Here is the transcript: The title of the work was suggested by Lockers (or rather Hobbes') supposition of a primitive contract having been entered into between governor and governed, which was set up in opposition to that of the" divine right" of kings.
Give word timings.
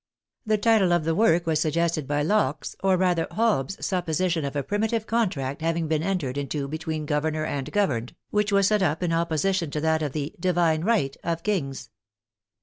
The 0.47 0.57
title 0.57 0.91
of 0.93 1.03
the 1.03 1.13
work 1.13 1.45
was 1.45 1.59
suggested 1.59 2.07
by 2.07 2.23
Lockers 2.23 2.75
(or 2.83 2.97
rather 2.97 3.27
Hobbes') 3.29 3.85
supposition 3.85 4.43
of 4.43 4.55
a 4.55 4.63
primitive 4.63 5.05
contract 5.05 5.61
having 5.61 5.87
been 5.87 6.01
entered 6.01 6.39
into 6.39 6.67
between 6.67 7.05
governor 7.05 7.45
and 7.45 7.71
governed, 7.71 8.15
which 8.31 8.51
was 8.51 8.65
set 8.65 8.81
up 8.81 9.03
in 9.03 9.13
opposition 9.13 9.69
to 9.69 9.81
that 9.81 10.01
of 10.01 10.13
the" 10.13 10.33
divine 10.39 10.83
right" 10.83 11.15
of 11.23 11.43
kings. 11.43 11.91